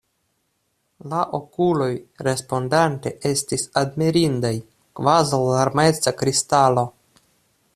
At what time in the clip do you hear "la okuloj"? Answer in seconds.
1.11-1.89